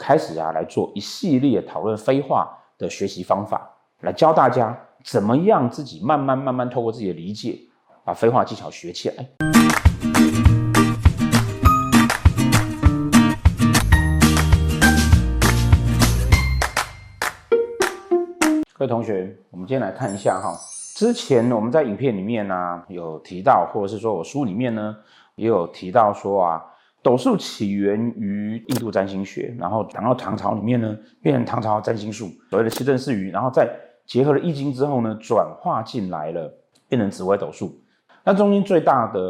[0.00, 7.56] 开始啊来做一系列讨论飞话的学习方法，来教大家怎么样自己慢慢慢慢透过自己的理解，
[8.04, 9.28] 把飞话技巧学起来。
[18.76, 20.58] 各位同学，我们今天来看一下哈。
[20.96, 24.96] 之前我们在影片里面呢、有提到，或者是说我书里面呢
[25.36, 26.64] 也有提到说啊，
[27.04, 33.70] 斗数起源于印度占星学，然后讲到唐朝里面呢变成唐朝占星术，所谓的七政四余，然后再
[34.06, 36.52] 结合了易经之后呢转化进来了，
[36.88, 37.78] 变成紫微斗数。
[38.24, 39.20] 那中间最大的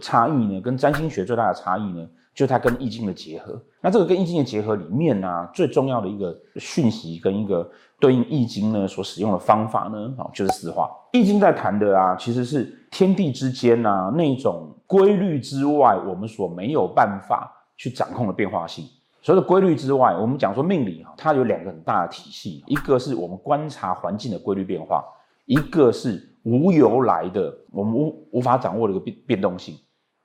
[0.00, 3.58] 差异呢，跟占星学最大的差异呢，就是它跟易经的结合。
[3.80, 7.70] 那这个跟易经的结合里面呢、最重要的一个讯息跟一个。
[7.98, 10.90] 对应易经呢，所使用的方法呢，哦，就是四化。
[11.12, 18.84] 易经在谈的啊，其实是天地之间啊那种规律之外，我们所没有办法去掌控的变化性。
[19.22, 25.02] 所谓的规律之外，我们讲说命理哈，它有两个很大的体系，一个是我们观察环境的规律变化，
[25.46, 29.74] 一个是无由来的我们无无法掌握的一个变变动性。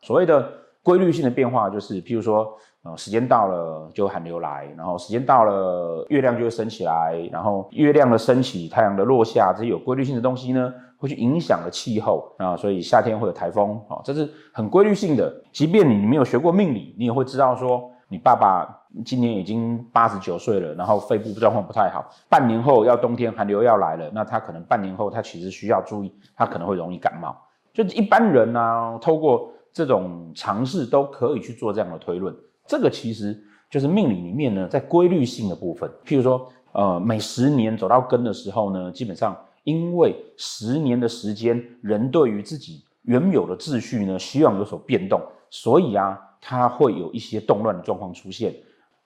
[0.01, 0.51] 所谓的
[0.83, 2.53] 规律性的变化，就是譬如说。
[2.83, 15.31] 呃，时间到了就寒流来，然后时间到了月亮就会升起来，然后月亮的升起，太阳的落下，这些有规律性的东西呢，会去影响了气候啊，所以夏天会有台风啊，这是很规律性的。
[15.51, 18.67] 即便你没有学过命理，你也会知道说，你爸爸
[19.05, 27.37] 今年已经八十九岁了，然后肺部状况不太好，半年后要冬天寒流要来了，那他可能半年后他其实需要注意，他可能会容易感冒。
[27.71, 32.35] 就一般人呢、啊，透过这种尝试都可以去做这样的推论。
[32.67, 33.37] 这个其实
[33.69, 48.55] 就是命理里面呢，在规律性的部分，譬如说，呃，每十年走到根的时候呢，基本上因为十年的时间，人对于自己原有的秩序呢，希望有所变动，所以啊，它会有一些动乱的状况出现。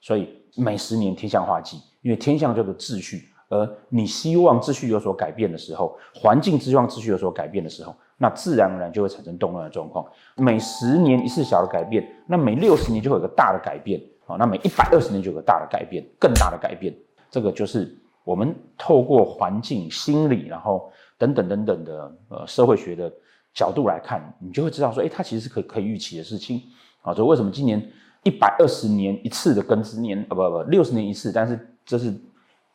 [0.00, 7.94] 所以每十年天象化忌，因为天象叫做秩序，而你希望秩序有所改变的时候，环境希望秩序有所改变的时候。
[8.18, 10.04] 那自然而然就会产生动乱的状况。
[10.36, 14.36] 每十年一次小的改变，那每六十年就会有个大的改变啊。
[14.36, 16.94] 那每一百二十年就有个大的改变，更大的改变。
[17.30, 17.94] 这个就是
[18.24, 23.12] 我们透过环境、心理，然后等等等等的呃社会学的
[23.52, 26.62] 角度来看，你就会知道说，哎，它其实是可可以预期的事情
[27.02, 27.12] 啊。
[27.12, 27.86] 所以为什么今年
[28.22, 32.14] 一百二十年一次的庚子年啊，不不，六十年一次，但是这是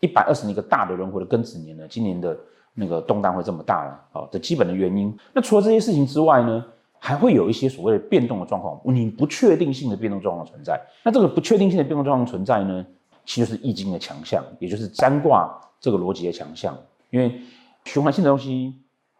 [0.01, 1.87] 一百二十年一个大的轮回的庚子年呢？
[1.89, 2.37] 今年的。
[2.73, 5.15] 那个动荡会这么大了，哦，这基本的原因。
[5.33, 6.65] 那除了这些事情之外呢，
[6.99, 10.79] 还会有一些所谓的变动的状况，你不确定性的变动状况存在。
[11.03, 12.85] 那这个不确定性的变动状况存在呢，
[13.25, 16.77] 其实就是易经的强项，也就是占卦这个逻辑的强项。
[17.09, 17.41] 因为
[17.85, 18.73] 循环性的东西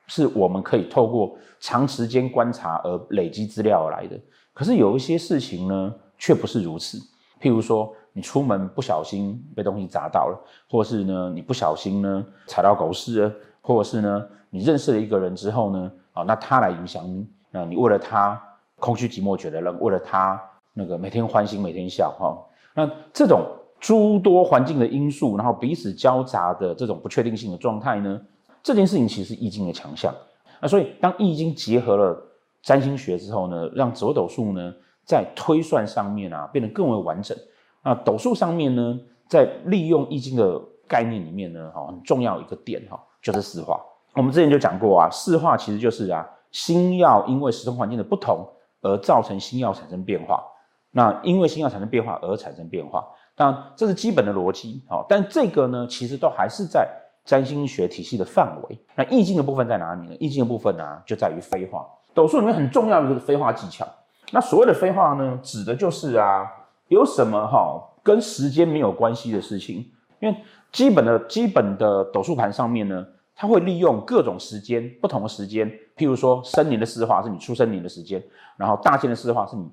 [0.08, 4.18] 是我们可以透过长时间观察而累积资料而来的。
[4.54, 6.98] 可是有一些事情呢，却不是如此。
[7.42, 10.40] 譬如说，你出门不小心被东西砸到了，
[10.70, 18.42] 或是呢，你不小心呢踩到狗屎了，或者是呢，你认识了一个人之后呢，啊，那他来影响你，那你为了他
[18.80, 20.42] 空虚寂寞觉得冷，为了他
[20.74, 22.38] 那个每天欢欣每天笑哈，
[22.74, 23.46] 那这种
[23.80, 28.22] 诸多环境的因素，然后彼此交杂的这种不确定性的状态呢，
[28.62, 30.14] 这件事情其实是易经的强项。
[30.60, 32.22] 那所以当易经结合了
[32.62, 34.74] 占星学之后呢，让紫微斗术呢。
[35.04, 37.36] 在推算上面啊，变得更为完整。
[37.84, 43.80] 那斗数上面呢，在利用易经的概念里面呢，哈，很重要一个点哈，就是四化。
[44.14, 48.48] 我们之前就讲过啊，四化其实就是啊，星曜因为时空环境的不同
[48.82, 50.44] 而造成星曜产生变化。
[50.92, 54.84] 那因为星曜产生变化而产生变化，当然这是基本的逻辑。
[54.90, 56.86] 好，但这个呢，其实都还是在
[57.24, 58.78] 占星学体系的范围。
[58.96, 60.16] 那易经的部分在哪里呢？
[60.20, 61.88] 易经的部分呢、啊，就在于飞化。
[62.14, 63.88] 斗数里面很重要的就是飞化技巧。
[64.34, 66.46] 那所谓的飞化呢，指的就是啊，
[66.92, 70.36] 有什么哈跟时间没有关系的事情，因为
[70.74, 75.66] 基本的基本的斗数盘上面呢，它会利用各种时间，不同的时间，
[75.96, 78.22] 譬如说生年的四化是你出生年的时间，
[78.58, 79.66] 然后大限的四化是你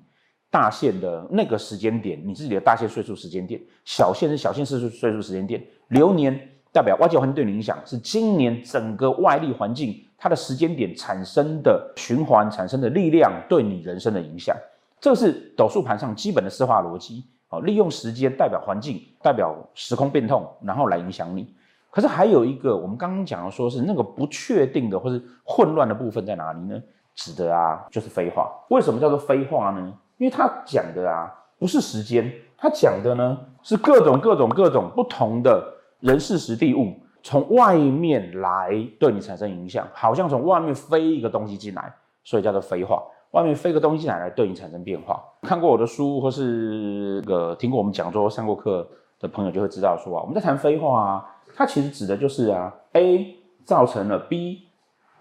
[0.49, 6.33] 大限的那个时间点，你自己的大限岁数时间点，小限是小限岁数岁数时间点，流年
[6.71, 10.05] 代表外界环境对你影响，是今年整个外力环境。
[10.17, 14.55] 它的时间点产生的循环产生的力量对你人生的影响，
[14.99, 17.25] 这是斗数盘上基本的四化逻辑。
[17.49, 21.51] 哦，利用时间代表环境，代表时空变动，然后来影响你。
[21.89, 26.79] 可是还有一个，我们刚刚讲的，说是那个不确定的或是混乱的部分在哪里呢？
[27.15, 28.51] 指的啊，就是飞化。
[28.69, 29.91] 为什么叫做飞化呢？
[30.17, 36.93] 因为它讲的啊，不是时间，它讲的呢是各种各种各种不同的人事时地物。
[37.23, 38.69] 从外面来
[38.99, 41.91] 对你产生影响，好像从外面飞一个东西进来，
[42.23, 43.01] 所以叫做飞化。
[43.31, 45.23] 外面飞个东西进来来对你产生变化。
[45.43, 48.87] 看过我的书或是个听过我们讲座、上过课
[49.19, 53.35] 的朋友就会知道说啊，我们在谈飞化啊，它其实指的就是啊，A
[53.65, 54.67] 造成了 B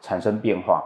[0.01, 0.85] 产生变化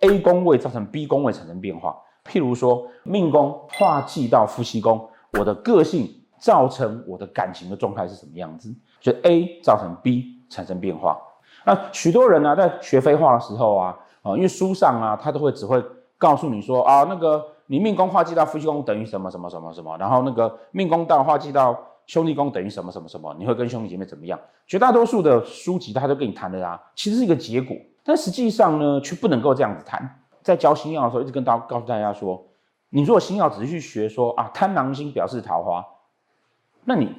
[0.00, 1.96] ，A 宫位造成 B 宫位产生变化。
[2.24, 5.08] 譬如说命宫化忌到夫妻宫，
[5.38, 6.06] 我的个性
[6.38, 8.74] 造成我的感情的状态是什么样子？
[9.00, 11.18] 就 A 造成 B 产生变化。
[11.64, 15.82] 那许多人呢、在学飞化的时候啊，啊，因为书上啊，他都会只会
[16.20, 21.76] 告诉你说啊，那个你命宫化忌到夫妻宫等于什么什么什么什么，然后那个命宫到化忌到
[22.06, 24.38] 兄弟宫等于什么什么什么，你会跟兄弟姐妹怎么样？
[24.66, 27.74] 绝大多数的书籍他都跟你谈的啊，其实是一个结果，
[28.04, 30.20] 但实际上呢，却不能够这样子谈。
[30.42, 32.46] 在教星曜的时候，一直跟大家告诉大家说，
[32.90, 35.84] 你如果星曜只是去学说啊，贪狼星表示桃花，
[36.84, 37.14] 那你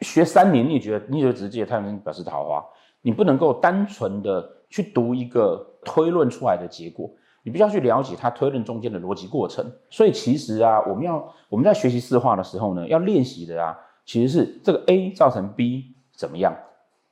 [0.00, 2.64] 学三年，你也觉得你也觉得只是这些贪狼星表示桃花。
[3.02, 7.08] 你不能够单纯的去读一个推论出来的结果，
[7.46, 9.64] 你必须要去了解它推论中间的逻辑过程。
[9.88, 16.56] 所以其实啊，我们要我们在学习四化的时候呢，要练习的啊，其实是这个 A 造成 B 怎么样，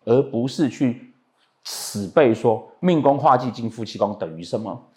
[0.04, 1.14] 而不是去
[1.62, 4.88] 死背说命宫化忌进夫妻宫等于什么。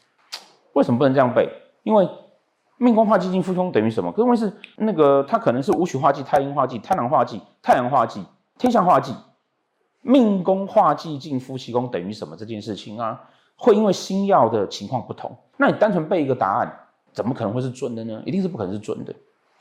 [0.74, 1.48] 为什么不能这样背？
[1.84, 2.10] 因为
[2.78, 4.12] 命宫化忌进夫妻宫等于什么？
[4.18, 8.26] 因为是那个它可能是武曲化忌、太阴化忌、贪狼化忌、太阳化忌、
[8.58, 9.14] 天相化忌。
[10.02, 12.36] 命宫化忌进夫妻宫等于什么？
[12.36, 13.22] 这件事情啊，
[13.58, 15.36] 会因为星曜的情况不同。
[15.58, 16.72] 那你单纯背一个答案，
[17.12, 18.22] 怎么可能会是准的呢？
[18.26, 19.14] 一定是不可能是准的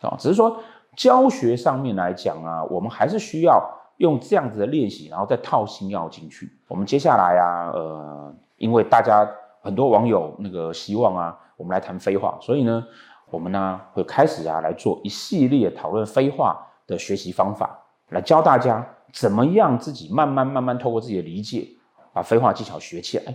[0.02, 0.14] 啊！
[0.18, 0.58] 只是说
[0.94, 3.62] 教学上面来讲啊，我们还是需要
[3.96, 6.52] 用这样子的练习，然后再套星曜进去。
[6.68, 9.26] 我们接下来啊，呃，因为大家
[9.62, 12.84] 很多网友那个希望啊，我们来谈飞话，所以呢，
[13.30, 17.78] 我们呢会开始啊来做一系列讨论飞话的学习方法，
[18.10, 18.86] 来教大家。
[19.12, 21.66] 怎么样自己慢慢慢慢透过自己的理解，
[22.12, 23.34] 把飞话技巧学起来？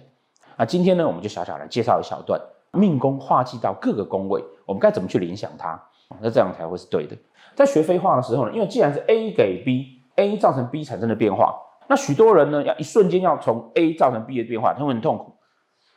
[0.58, 2.40] 那今天呢，我们就小小来介绍一小段
[2.72, 5.82] 命宫化忌到各个宫位，我们该怎么去联想它？
[6.22, 7.16] 那这样才会是对的。
[7.56, 11.56] 在学飞化的时候呢，因为既然是 A 给 B，A 造成 B 产生的变化，
[11.88, 15.34] 那许多人呢要一瞬间要从 A 造成 B 的变化，他会很痛苦。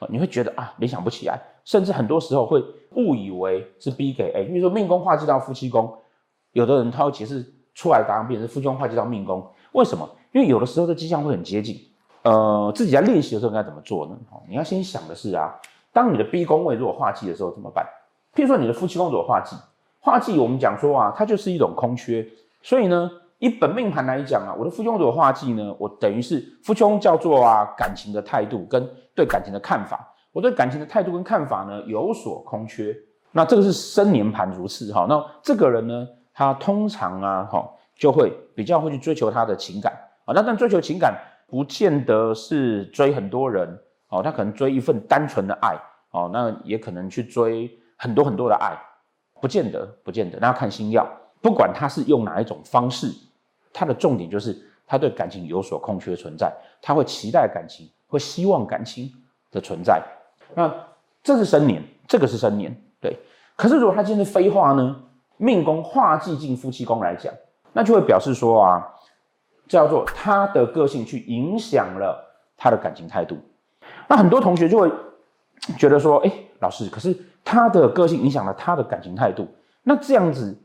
[0.08, 2.62] 你会觉得啊，联想不起来，甚至很多时候会
[2.96, 4.44] 误以为是 B 给 A。
[4.44, 5.96] 比如说命宫化忌到夫妻宫，
[6.52, 9.46] 有的人他会解释出来的答案变成夫妻宫化忌到命宫。
[9.72, 10.08] 为什么？
[10.32, 11.76] 因为有的时候这迹象会很接近，
[12.24, 14.16] 呃，自己在练习的时候应该怎么做呢？
[14.48, 15.54] 你要先想的是啊，
[15.92, 17.86] 当你的 B 宫位如果化忌的时候怎么办？
[18.34, 19.54] 譬如说你的夫妻宫如果化忌，
[20.00, 22.26] 化忌我们讲说啊，它就是一种空缺，
[22.62, 32.96] 所以呢，以本命盘来讲啊，我的夫妻宫如果化忌呢，我等于是夫妻宫叫做啊感情的态度跟对感情的看法，我对感情的态度跟看法呢有所空缺，
[33.32, 37.70] 那这个是生年盘如此哈，那这个人呢，他通常啊哈。
[37.96, 39.92] 就会比较会去追求他的情感
[40.24, 45.76] 啊，那但追求情感不见得是追很多人哦，他可能追一份单纯的爱
[46.10, 48.76] 哦，那也可能去追很多很多的爱，
[49.40, 51.06] 不见得，不见得，那要看星曜，
[51.40, 53.12] 不管他是用哪一种方式，
[53.72, 54.56] 他的重点就是
[54.86, 56.52] 他对感情有所空缺存在，
[56.82, 59.12] 他会期待感情，会希望感情
[59.50, 60.02] 的存在，
[60.54, 60.72] 那
[61.22, 63.16] 这是生年，这个是生年，对，
[63.56, 64.96] 可是如果他今天是飞化呢，
[65.36, 67.32] 命宫化忌进夫妻宫来讲。
[67.76, 68.86] 那就会表示说啊，
[69.66, 72.22] 叫做他的个性去影响了
[72.56, 73.38] 他的感情态度。
[74.08, 74.90] 那很多同学就会
[75.78, 79.48] 觉得说，哎，老师，可是他的个性影响了他的感情态度。
[79.82, 80.56] 那这样子，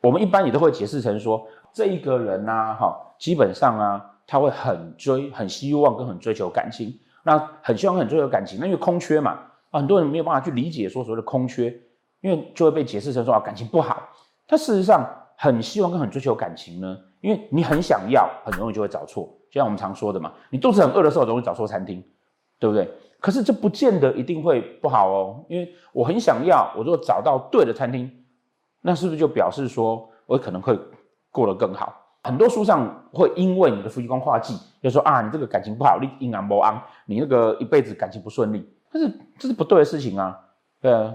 [0.00, 6.98] 我们一般也都会解释成说，这一个人呐，哈，基本上啊，他会很追、很希望跟很追求感情。
[7.22, 9.40] 那很希望很追求感情，那因为空缺嘛，
[9.72, 11.76] 很多人没有办法去理解说所谓的空缺，
[12.20, 14.00] 因为就会被解释成说啊，感情不好。
[14.46, 15.04] 但事实上，
[15.36, 16.96] 很希望跟很追求感情呢，
[17.26, 19.28] 因为你很想要，很容易就会找错。
[19.50, 22.00] 就像我们常说的嘛，你肚子很饿的时候容易找错餐厅，
[22.60, 22.88] 对不对？
[23.18, 28.08] 可是这不见得一定会不好哦，因为我很想要，我如果找到对的餐厅，
[28.80, 30.78] 那是不是就表示说我可能会
[31.32, 31.92] 过得更好？
[32.22, 40.38] 很多书上会因为你的夫妻宫化忌，就说啊，你这个感情不好，你阴阳不安，你那个一辈子感情不顺利，但是这是不对的事情啊。
[40.80, 41.12] 对啊，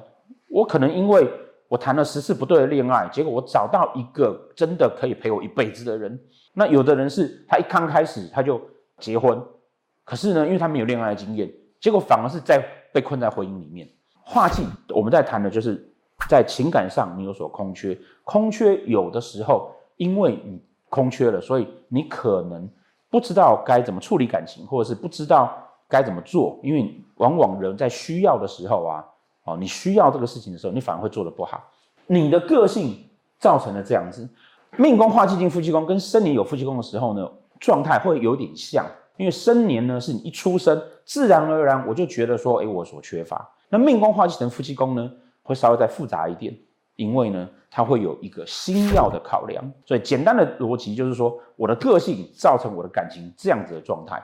[0.49, 1.25] 我可能因为。
[1.71, 6.19] 我谈了十次不对的恋爱，结果我找到一个真的可以陪我一辈子的人。
[6.53, 8.61] 那有的人是他一刚开始他就
[8.97, 9.41] 结婚，
[10.03, 11.49] 可是呢，因为他没有恋爱经验，
[11.79, 12.61] 结果反而是在
[12.91, 13.87] 被困在婚姻里面。
[14.21, 15.81] 化忌我们在谈的就是
[16.27, 22.69] 在情感上你有所空缺，空缺有的时候因为你空缺了，所以你可能
[23.09, 29.05] 不知道该怎么处理感情，或者是不知道该怎么做，因为往往人在需要的时候啊。
[29.43, 31.63] 哦，你需要这个事情的时候，你反而会做得不好。
[32.07, 32.97] 你的个性
[33.39, 34.27] 造成了这样子，
[34.77, 38.85] 命宫化忌进夫妻宫，跟生年有夫妻宫的时候呢，状态会有点像。
[39.17, 43.47] 因为生年呢，是你一出生，自然而然我就觉得说，哎，我所缺乏。
[43.69, 45.11] 那命宫化忌成夫妻宫呢，
[45.43, 46.57] 会稍微再复杂一点，
[46.95, 49.63] 因为呢，它会有一个星曜的考量。
[49.85, 54.23] 所以简单的逻辑就是说，我的个性造成我的感情这样子的状态，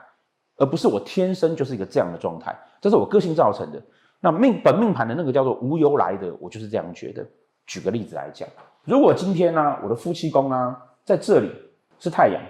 [0.56, 3.80] 而不是我天生就是一个这样的状态，这是我个性造成的。
[4.20, 7.24] 那命本命盘的那个叫做无由来的，我就是这样觉得。
[7.66, 8.48] 举个例子来讲，
[8.84, 11.52] 如果今天呢、我的夫妻宫呢，在这里
[11.98, 12.40] 是太阳，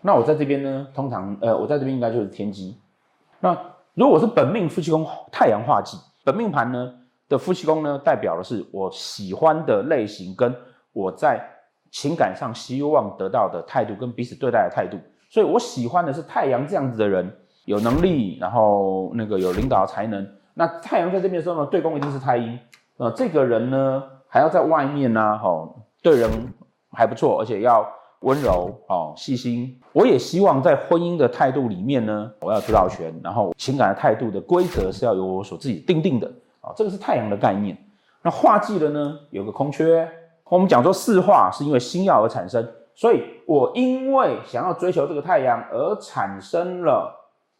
[0.00, 2.74] 那我在这边呢，通常呃，我在这边应该就是天机。
[3.38, 3.54] 那
[3.92, 6.94] 如果是本命夫妻宫太阳化忌，本命盘呢
[7.28, 10.54] 的夫妻宫呢，代表的是我喜欢的类型，跟
[10.94, 11.38] 我在
[11.90, 14.98] 情感上希望得到的态度，跟彼此对待的态度。
[15.28, 17.30] 所以我喜欢的是太阳这样子的人，
[17.66, 20.26] 有能力，然后那个有领导才能。
[20.58, 22.58] 那太阳在这边的时候呢，对宫一定是太阴。
[22.96, 26.30] 呃，这个人呢，还要在外面呢、啊，吼，对人
[26.92, 27.86] 还不错，而且要
[28.20, 29.78] 温柔，哦，细心。
[29.92, 36.26] 我也希望在婚姻的态度里面呢，我要主导权，然后情感的态度的规则是要由我所自己定定的，
[36.62, 37.76] 啊，这个是太阳的概念。
[38.22, 40.08] 那化忌的呢，有个空缺。
[40.44, 47.15] 我们讲说四化是因为星曜而产生，所以我因为想要追求这个太阳而产生了。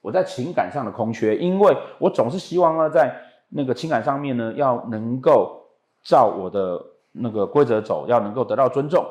[0.07, 3.13] 我在情感上的空缺，因为我总是希望呢，在
[3.49, 5.61] 那个情感上面呢，要能够
[6.05, 9.05] 照我的那个规则走，要能够得到尊重，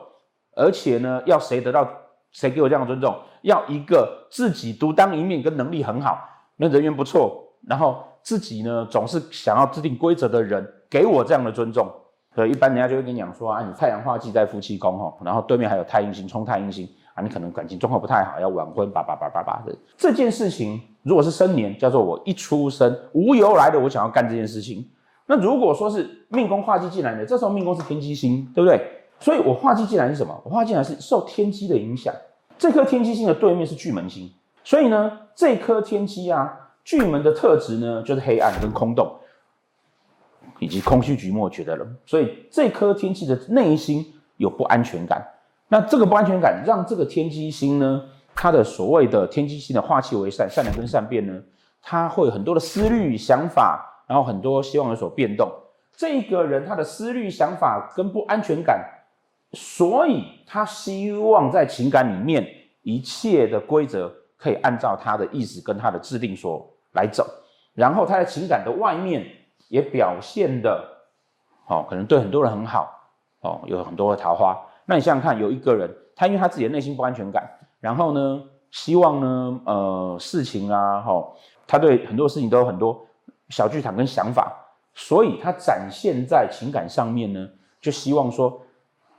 [0.56, 1.86] 而且呢，要谁得到
[2.32, 6.18] 谁给我这样的尊重，要一个自己独当一面跟能力很好，
[6.56, 11.92] 那人缘不错，然后自己呢总是想要制定规则的人给我这样的尊重。
[12.34, 16.88] 所以一般人家就会跟你讲说啊，你太阳化忌在夫妻宫哈，然后对面还有太阴星冲太阴星。
[17.15, 24.88] 啊，你可能感情状况不太好，要晚婚，叭叭叭叭叭的这件事情，如果是生年，叫做我一出生无由来的，我想要干这件事情。
[25.25, 28.79] 那如果说是命宫化忌进来的，这时候命宫是天机星，对不对？
[29.19, 30.39] 所以我化忌进来是什么？
[30.43, 32.13] 我化忌进来是受天机的影响。
[32.57, 34.29] 这颗天机星的对面是巨门星，
[34.63, 39.10] 所以呢，这颗天机啊，巨门的特质呢，就是黑暗跟空洞，
[40.60, 41.95] 以及空虚寂寞觉得冷。
[42.05, 44.05] 所以这颗天机的内心
[44.38, 45.25] 有不安全感。
[45.75, 48.01] 那这个不安全感让这个天机星呢，
[48.34, 51.38] 它的所谓的天机星的化气为善，善良跟善变呢，
[51.82, 55.51] 它会有很多的思虑想法，然后很多希望有所变动。
[55.98, 58.86] 这个人他的思虑想法跟不安全感，
[59.51, 62.48] 所以他希望在情感里面
[62.84, 67.27] 一切的规则可以按照他的意思跟他的制定所来走，
[67.74, 69.25] 然后他在情感的外面
[69.67, 70.82] 也表现的，
[71.67, 72.89] 哦，可能对很多人很好，
[73.41, 74.58] 哦，有很多的桃花。
[74.88, 77.50] 那你想想看，有一个人，他因为他自己的内心不安全感，
[77.80, 81.25] 然后呢，希望呢，呃，事情啊，齁，
[81.65, 83.04] 他对很多事情都有很多
[83.50, 84.54] 小剧场跟想法，
[84.94, 87.50] 所以他展现在情感上面呢，
[87.82, 88.62] 就希望说，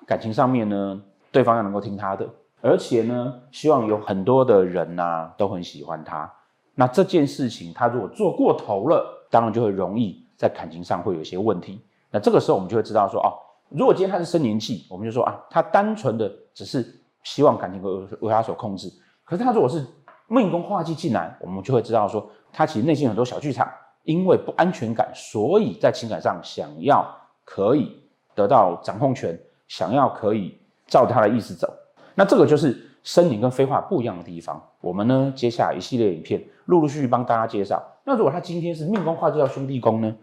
[0.06, 2.28] 感情上面呢，对方要能够听他的，
[2.60, 6.32] 而且呢，希望有很多的人呐、啊、都很喜欢他。
[6.76, 11.82] 那这件事情他如果做过头了，当然就会容易在感情上会有一些问题。
[12.12, 13.42] 那这个时候我们就会知道说，哦。
[13.68, 16.86] 如果今天他是生年忌，我们就说啊，他单纯的只是
[17.24, 18.88] 希望感情为为他所控制。
[19.24, 19.84] 可是他如果是
[20.28, 23.68] 命宫化忌进来，我们就会知道说，他其实内心很多小剧场，
[24.04, 27.04] 因为不安全感，所以在情感上想要
[27.44, 28.00] 可以
[28.36, 30.56] 得到掌控权，想要可以
[30.86, 31.68] 照他的意思走。
[32.14, 34.62] 那这个就是生年跟飞化不一样的地方。
[34.80, 37.82] 我们呢，接下来一系列影片，陆陆续续帮大家介绍。
[38.04, 40.16] 那如果他今天是命宫化忌到兄弟宫呢，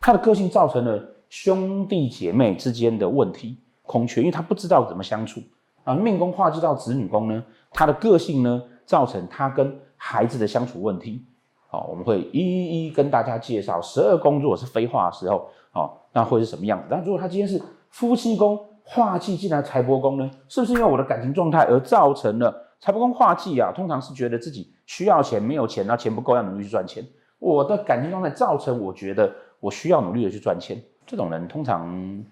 [0.00, 1.12] 他的个性造成了。
[1.38, 5.38] 兄弟姐妹之间的问题空缺，因为他不知道怎么相处
[5.84, 5.94] 啊。
[5.94, 11.26] 命宫化忌到子女宫呢，他的个性呢，造成他跟孩子的相处问题。
[11.68, 16.86] 好，我们会一一跟大家介绍十二宫如果是飞化的时候，好，那会是什么样子？
[16.88, 23.70] 但如果他今天是夫妻宫化忌进来财帛宫呢，是不是因为我的感情状态而造成了财帛宫化忌啊？
[23.76, 27.06] 通常是觉得自己需要钱，没有钱，那钱不够，要努力去赚钱。
[27.38, 30.82] 我的感情状态造成我觉得我需要努力的去赚钱。
[31.06, 32.24] 这种人通常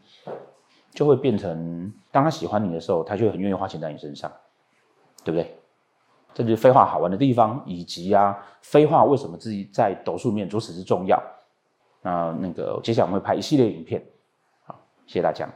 [0.90, 4.30] 就会变成，当他喜欢你的时候，他就很愿意花钱在你身上，
[5.22, 5.56] 对不对？
[6.34, 11.22] 这就是飞话好玩的地方，以及啊，飞话为什么自己在斗数面如此之重要？
[12.02, 14.04] 那那个接下来我们会拍一系列影片，
[14.64, 14.74] 好，
[15.06, 15.48] 谢谢大家。